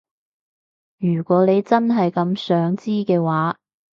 [0.97, 3.59] 如果你真係咁想知嘅話